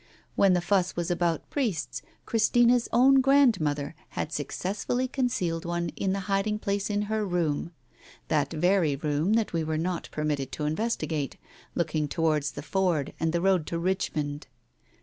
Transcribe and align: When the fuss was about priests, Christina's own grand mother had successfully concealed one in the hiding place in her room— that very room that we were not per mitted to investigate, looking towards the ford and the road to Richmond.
When 0.35 0.53
the 0.53 0.61
fuss 0.61 0.95
was 0.95 1.11
about 1.11 1.47
priests, 1.51 2.01
Christina's 2.25 2.89
own 2.91 3.21
grand 3.21 3.61
mother 3.61 3.93
had 4.17 4.31
successfully 4.33 5.07
concealed 5.07 5.63
one 5.63 5.89
in 5.89 6.11
the 6.11 6.21
hiding 6.21 6.57
place 6.57 6.89
in 6.89 7.03
her 7.03 7.23
room— 7.23 7.71
that 8.27 8.51
very 8.51 8.95
room 8.95 9.33
that 9.33 9.53
we 9.53 9.63
were 9.63 9.77
not 9.77 10.09
per 10.11 10.23
mitted 10.23 10.51
to 10.53 10.65
investigate, 10.65 11.37
looking 11.75 12.07
towards 12.07 12.53
the 12.53 12.63
ford 12.63 13.13
and 13.19 13.31
the 13.31 13.41
road 13.41 13.67
to 13.67 13.77
Richmond. 13.77 14.47